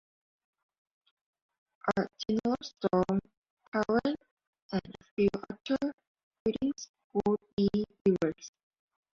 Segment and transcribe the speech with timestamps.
[1.95, 3.19] A general store,
[3.71, 4.15] tavern,
[4.71, 5.93] and a few other
[6.43, 6.89] buildings
[7.27, 7.69] would be
[8.07, 8.49] erected.